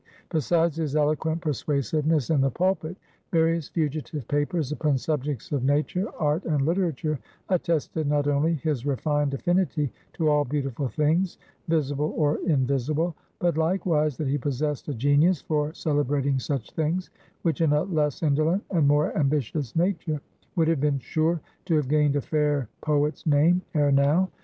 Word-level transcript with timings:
Besides 0.29 0.77
his 0.77 0.95
eloquent 0.95 1.41
persuasiveness 1.41 2.31
in 2.31 2.41
the 2.41 2.49
pulpit, 2.49 2.97
various 3.31 3.69
fugitive 3.69 4.27
papers 4.27 4.71
upon 4.71 4.97
subjects 4.97 5.51
of 5.51 5.63
nature, 5.63 6.07
art, 6.17 6.43
and 6.45 6.63
literature, 6.63 7.19
attested 7.49 8.07
not 8.07 8.27
only 8.27 8.55
his 8.55 8.83
refined 8.83 9.35
affinity 9.35 9.93
to 10.13 10.27
all 10.27 10.43
beautiful 10.43 10.87
things, 10.87 11.37
visible 11.67 12.15
or 12.17 12.37
invisible; 12.47 13.13
but 13.37 13.59
likewise 13.59 14.17
that 14.17 14.27
he 14.27 14.39
possessed 14.39 14.87
a 14.87 14.95
genius 14.95 15.43
for 15.43 15.71
celebrating 15.75 16.39
such 16.39 16.71
things, 16.71 17.11
which 17.43 17.61
in 17.61 17.71
a 17.71 17.83
less 17.83 18.23
indolent 18.23 18.63
and 18.71 18.87
more 18.87 19.15
ambitious 19.15 19.75
nature, 19.75 20.19
would 20.55 20.67
have 20.67 20.81
been 20.81 20.97
sure 20.97 21.39
to 21.65 21.75
have 21.75 21.87
gained 21.87 22.15
a 22.15 22.21
fair 22.21 22.67
poet's 22.81 23.27
name 23.27 23.61
ere 23.75 23.91
now. 23.91 24.31